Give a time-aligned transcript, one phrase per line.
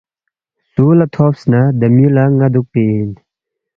[0.71, 3.09] سُو لہ تھوبس نہ دے میُو لہ ن٘ا دُوکپی اِن